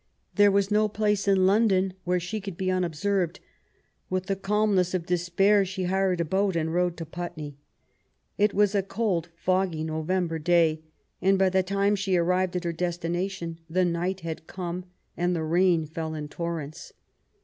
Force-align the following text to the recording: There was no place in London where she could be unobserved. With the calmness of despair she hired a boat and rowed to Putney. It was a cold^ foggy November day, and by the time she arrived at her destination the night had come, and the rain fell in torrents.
There 0.33 0.49
was 0.51 0.71
no 0.71 0.87
place 0.87 1.27
in 1.27 1.45
London 1.45 1.93
where 2.05 2.19
she 2.19 2.41
could 2.41 2.57
be 2.57 2.71
unobserved. 2.71 3.39
With 4.09 4.25
the 4.25 4.35
calmness 4.35 4.95
of 4.95 5.05
despair 5.05 5.63
she 5.63 5.83
hired 5.83 6.19
a 6.19 6.25
boat 6.25 6.55
and 6.55 6.73
rowed 6.73 6.97
to 6.97 7.05
Putney. 7.05 7.59
It 8.35 8.51
was 8.51 8.73
a 8.73 8.81
cold^ 8.81 9.27
foggy 9.35 9.83
November 9.83 10.39
day, 10.39 10.81
and 11.21 11.37
by 11.37 11.49
the 11.49 11.61
time 11.61 11.95
she 11.95 12.17
arrived 12.17 12.55
at 12.55 12.63
her 12.63 12.73
destination 12.73 13.59
the 13.69 13.85
night 13.85 14.21
had 14.21 14.47
come, 14.47 14.85
and 15.15 15.35
the 15.35 15.43
rain 15.43 15.85
fell 15.85 16.15
in 16.15 16.29
torrents. 16.29 16.93